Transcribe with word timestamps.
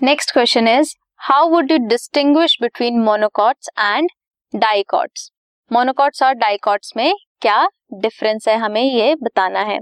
Next 0.00 0.30
question 0.32 0.68
is 0.68 0.94
how 1.20 1.48
would 1.50 1.70
you 1.72 1.76
distinguish 1.88 2.56
between 2.62 2.98
monocots 3.04 3.68
and 3.78 4.10
dicots 4.54 5.30
monocots 5.70 6.22
और 6.22 6.34
dicots 6.34 6.92
में 6.96 7.14
क्या 7.42 7.66
difference 7.94 8.46
है? 8.48 8.54
हमें 8.56 8.82
ये 8.82 9.14
बताना 9.14 9.60
है। 9.60 9.78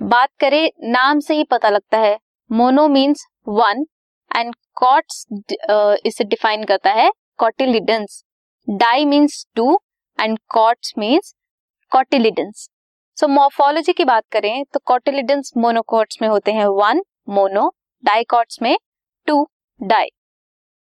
बात 0.00 0.28
करें, 0.40 0.70
नाम 0.84 1.20
से 1.20 1.34
ही 1.34 1.44
पता 1.44 1.68
लगता 1.68 1.98
है। 1.98 2.16
Mono 2.50 2.86
means 2.88 3.26
one 3.48 3.84
and 4.30 4.54
cots 4.76 5.26
इसे 6.06 6.24
डिफाइन 6.24 6.64
करता 6.64 6.90
है 6.92 7.10
cotyledons 7.38 8.22
di 8.68 9.04
means 9.04 9.44
two 9.56 9.78
and 10.18 10.38
cots 10.48 10.92
means 10.98 11.34
cotyledons 11.92 12.68
so 13.18 13.28
morphology 13.28 13.92
की 13.92 14.04
बात 14.04 14.24
करें 14.32 14.64
तो 14.64 14.80
कॉटिलिडेंस 14.86 15.52
मोनोकॉट्स 15.56 16.22
में 16.22 16.28
होते 16.28 16.52
हैं। 16.52 16.66
वन 16.78 17.02
मोनो 17.30 17.68
डाइकॉट्स 18.04 18.62
में 18.62 18.76
टू 19.30 19.44
डाई 19.80 20.08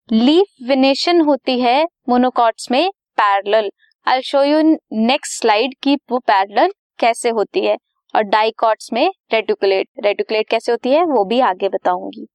लीफ 0.10 0.68
विनेशन 0.68 1.22
होती 1.22 1.60
है 1.62 1.84
मोनोकॉट्स 2.10 2.72
में 2.72 2.90
parallel 3.18 3.70
I 4.08 4.22
show 4.22 4.44
you 4.44 4.62
next 4.92 5.42
slide 5.42 5.74
की 5.84 5.96
वो 6.12 6.20
पैरेलल 6.20 6.72
कैसे 7.00 7.30
होती 7.30 7.66
है 7.66 7.78
और 8.16 8.24
डाइकॉट्स 8.24 8.90
में 8.94 9.10
रेटिकुलेट 9.34 9.88
रेटिकुलेट 10.06 10.50
कैसे 10.50 10.72
होती 10.72 10.90
है 10.90 11.04
वो 11.06 11.24
भी 11.26 11.40
आगे 11.40 11.70
बताऊँगी. 11.70 12.26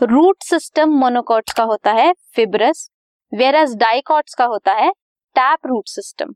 रूट 0.00 0.42
सिस्टम 0.42 0.90
मोनोकॉट्स 0.90 1.52
का 1.52 1.64
होता 1.64 1.92
है 1.92 2.12
फिब्रस 2.36 2.88
वेर 3.32 3.54
एज 3.54 3.74
डाइकॉट्स 3.76 4.34
का 4.34 4.44
होता 4.44 4.72
है 4.72 4.90
टैप 5.36 5.66
रूट 5.66 5.88
सिस्टम 5.88 6.34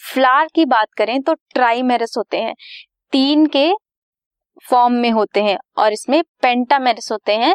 फ्लावर 0.00 0.48
की 0.54 0.64
बात 0.64 0.88
करें 0.98 1.20
तो 1.22 1.34
ट्राइमेरस 1.34 2.14
होते 2.18 2.40
हैं. 2.42 2.54
तीन 3.12 3.46
के 3.46 3.70
फॉर्म 4.70 4.94
में 4.94 5.10
होते 5.10 5.42
हैं 5.42 5.58
और 5.78 5.92
इसमें 5.92 6.22
पेंटामेरस 6.42 7.12
होते 7.12 7.36
हैं. 7.36 7.54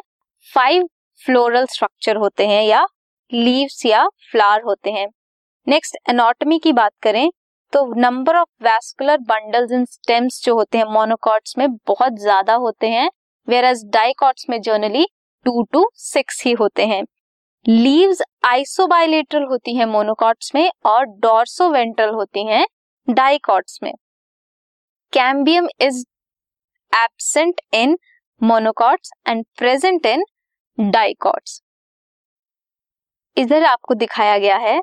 फाइव 0.49 0.87
फ्लोरल 1.21 1.65
स्ट्रक्चर 1.65 2.15
होते 2.17 2.47
हैं 2.47 2.63
या 2.63 2.85
लीव्स 3.31 3.85
या 3.85 4.07
फ्लावर 4.31 4.61
होते 4.61 4.91
हैं। 4.91 5.07
नेक्स्ट 5.67 5.97
एनाटॉमी 6.09 6.57
की 6.59 6.73
बात 6.73 6.91
करें 7.03 7.29
तो 7.73 7.85
number 7.95 8.35
of 8.35 8.63
vascular 8.63 9.17
bundles 9.27 9.71
in 9.71 9.85
stems 9.85 10.41
जो 10.45 10.55
होते 10.55 10.77
हैं 10.77 10.85
मोनोकॉट्स 10.85 11.57
में 11.57 11.67
बहुत 11.87 12.19
ज़्यादा 12.19 12.53
होते 12.57 12.89
हैं 12.89 13.09
वेर 13.47 13.65
एज 13.65 13.83
डाइकॉट्स 13.93 14.45
में 14.49 14.59
जर्नली 14.61 15.05
टू 15.45 15.63
टू 15.73 15.89
सिक्स 15.95 16.43
ही 16.45 16.51
होते 16.53 16.85
हैं। 16.85 17.03
लीव्स 17.65 18.21
आइसोबाइलेटरल 18.45 19.43
होती 19.43 19.75
हैं 19.75 19.85
मोनोकॉट्स 19.87 20.51
में 20.55 20.69
और 20.85 21.05
डॉर्सोवेंट्रल 21.21 22.13
होती 22.15 22.45
हैं 22.47 22.65
डाइकॉट्स 23.07 23.79
में। 23.83 23.93
Cambium 25.13 25.67
is 25.81 26.03
absent 26.93 27.61
in 27.73 27.97
monocots 28.41 29.11
and 29.27 29.43
present 29.57 30.05
in 30.05 30.23
dicots 30.77 31.61
इधर 33.37 33.63
आपको 33.63 33.93
दिखाया 33.93 34.37
गया 34.37 34.57
है 34.57 34.79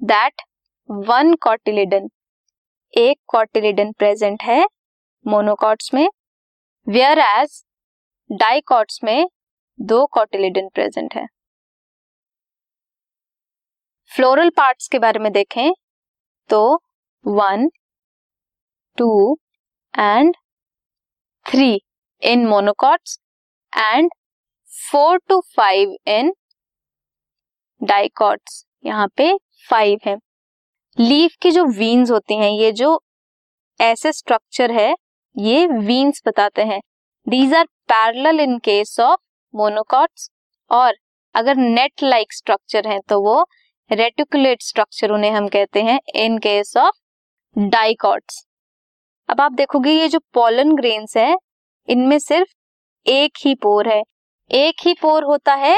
दैट 0.00 0.42
वन 0.88 1.34
कॉटिलिडन 1.42 2.08
एक 2.94 3.18
कॉटिलिडन 3.28 3.92
प्रेजेंट 3.92 4.42
है 4.42 4.64
मोनोकॉट्स 5.26 5.92
में 5.94 6.08
वेयर 6.86 7.18
एज 7.18 7.62
डाइकॉट्स 8.30 9.00
में 9.04 9.26
दो 9.78 10.04
कॉटिलिडन 10.12 10.68
प्रेजेंट 10.68 11.14
है। 11.14 11.26
फ्लोरल 14.10 14.50
पार्ट्स 14.50 14.88
के 14.88 14.98
बारे 14.98 15.18
में 15.18 15.30
देखें 15.32 15.70
तो 16.50 16.62
one 17.24 17.68
two 18.98 19.36
and 19.94 20.34
three 21.46 21.78
in 22.22 22.46
monocots 22.46 23.18
and 23.72 24.10
four 24.72 25.18
to 25.28 25.40
five 25.56 25.96
in 26.08 26.32
dicots 27.80 28.64
यहाँ 28.84 29.08
पे 29.16 29.36
फाइव 29.68 29.98
है। 30.06 30.16
लीफ 30.98 31.34
की 31.42 31.50
जो 31.50 31.64
वीन्स 31.68 32.10
होती 32.10 32.36
हैं, 32.36 32.50
ये 32.50 32.72
जो 32.72 33.00
ऐसे 33.80 34.12
स्ट्रक्चर 34.12 34.70
है, 34.72 34.94
ये 35.36 35.66
वीन्स 35.68 36.22
बताते 36.26 36.62
हैं। 36.64 36.80
These 37.26 37.54
are 37.54 37.64
parallel 37.88 38.40
in 38.40 38.58
case 38.58 38.98
of 39.00 39.20
monocots 39.54 40.28
और 40.70 40.94
अगर 41.34 41.56
नेट 41.56 42.02
लाइक 42.02 42.32
स्ट्रक्चर 42.32 42.88
है 42.88 42.98
तो 43.08 43.20
वो 43.22 43.44
रेटिकुलेट 43.90 44.62
स्ट्रक्चर 44.62 45.10
उन्हें 45.10 45.30
हम 45.30 45.48
कहते 45.48 45.82
हैं 45.82 45.98
इन 46.16 46.38
केस 46.38 46.76
ऑफ़ 46.76 46.96
डाइकॉट्स 47.56 48.44
अब 49.28 49.40
आप 49.40 49.52
देखोगे, 49.52 49.92
ये 49.92 50.08
जो 50.08 50.18
पोलन 50.34 50.74
ग्रेन्स 50.76 51.16
है 51.16 51.34
इनमें 51.88 52.18
सिर्फ़ 52.18 52.48
एक 53.06 53.38
ही 53.44 53.54
पोर 53.54 53.88
है। 53.88 54.02
एक 54.50 54.86
ही 54.86 54.94
पोर 54.94 55.24
होता 55.24 55.54
है 55.56 55.76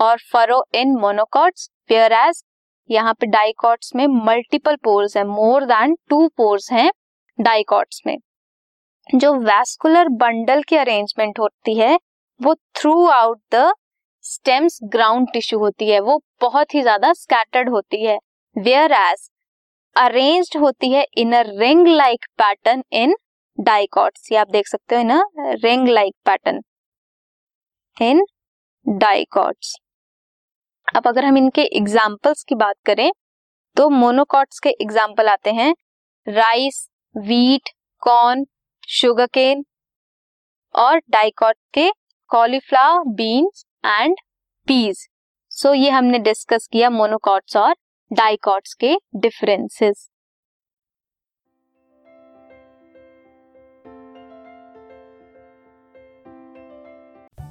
और 0.00 0.18
furrow 0.32 0.62
in 0.74 0.94
monocots 0.96 1.68
where 1.90 2.12
as, 2.12 2.42
यहाँ 2.90 3.14
पे 3.14 3.26
डाइकॉट्स 3.26 3.94
में 3.96 4.06
मल्टीपल 4.06 4.76
पोर्स 4.76 5.16
है, 5.16 5.24
मोर 5.24 5.64
देन 5.64 5.96
टू 6.08 6.26
पोर्स 6.36 6.70
हैं 6.72 6.90
डाइकॉट्स 7.38 8.02
में। 8.06 8.16
जो 9.08 9.34
वैस्कुलर 9.34 10.08
बंडल 10.18 10.62
की 10.62 10.76
अरेंजमेंट 10.76 11.38
होती 11.38 11.78
है, 11.78 11.98
वो 12.40 12.54
throughout 13.08 13.38
the 13.54 13.72
stems 14.24 14.78
ground 14.84 15.28
tissue 15.32 15.58
होती 15.58 15.88
है। 15.90 16.00
वो 16.00 16.20
बहुत 16.40 16.74
ही 16.74 16.82
ज़्यादा 16.82 17.12
स्कैटर्ड 17.12 17.68
होती 17.68 18.04
है। 18.04 18.18
वेयर 18.56 18.92
एज 18.92 19.28
अरेंज्ड 19.96 20.56
होती 20.60 20.90
है 20.92 21.04
in 21.18 21.32
a 21.32 21.40
ring 21.48 21.86
like 21.86 22.26
pattern 22.38 22.82
in 22.92 23.14
dicots, 23.60 24.28
ये 24.32 24.38
आप 24.38 24.50
देख 24.50 24.66
सकते 24.68 24.96
हो 24.96 25.02
ना? 25.02 25.22
Ring 25.38 25.88
like 25.88 26.14
pattern. 26.26 26.60
In 27.96 28.24
dicots. 28.86 29.74
अब 30.88 31.06
अगर 31.06 31.24
हम 31.24 31.36
इनके 31.36 31.62
एग्जाम्पल्स 31.76 32.42
की 32.44 32.54
बात 32.56 32.76
करें 32.86 33.10
तो 33.76 33.88
मोनोकॉट्स 33.90 34.58
के 34.58 34.70
एग्ज़ाम्पल 34.82 35.28
आते 35.28 35.50
हैं। 35.52 35.74
Rice 36.26 36.86
wheat 37.14 37.68
corn 38.02 38.44
sugar 38.88 39.26
cane 39.26 39.64
और 40.74 40.98
डाइकॉट 41.10 41.56
के 41.74 41.90
cauliflower 42.30 43.04
beans 43.14 43.64
and 43.84 44.16
peas 44.68 45.06
so 45.52 45.72
ये 45.74 45.90
हमने 45.90 46.18
डिस्कस 46.20 46.68
किया 46.72 46.90
मोनोकॉट्स 46.90 47.56
और 47.56 47.74
डाइकॉट्स 48.10 48.74
के 48.74 48.94
differences 49.16 50.08